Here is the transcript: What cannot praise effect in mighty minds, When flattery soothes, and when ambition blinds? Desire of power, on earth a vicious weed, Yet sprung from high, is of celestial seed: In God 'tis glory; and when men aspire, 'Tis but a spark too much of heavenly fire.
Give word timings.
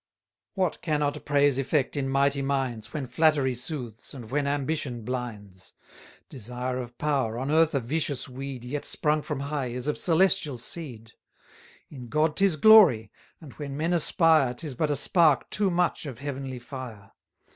What 0.55 0.81
cannot 0.81 1.25
praise 1.25 1.59
effect 1.59 1.95
in 1.95 2.09
mighty 2.09 2.41
minds, 2.41 2.91
When 2.91 3.05
flattery 3.05 3.53
soothes, 3.53 4.15
and 4.15 4.31
when 4.31 4.47
ambition 4.47 5.03
blinds? 5.05 5.73
Desire 6.27 6.79
of 6.79 6.97
power, 6.97 7.37
on 7.37 7.51
earth 7.51 7.75
a 7.75 7.79
vicious 7.79 8.27
weed, 8.27 8.63
Yet 8.65 8.83
sprung 8.83 9.21
from 9.21 9.41
high, 9.41 9.67
is 9.67 9.85
of 9.85 9.99
celestial 9.99 10.57
seed: 10.57 11.11
In 11.91 12.07
God 12.07 12.35
'tis 12.37 12.55
glory; 12.55 13.11
and 13.39 13.53
when 13.59 13.77
men 13.77 13.93
aspire, 13.93 14.55
'Tis 14.55 14.73
but 14.73 14.89
a 14.89 14.95
spark 14.95 15.47
too 15.51 15.69
much 15.69 16.07
of 16.07 16.17
heavenly 16.17 16.57
fire. 16.57 17.11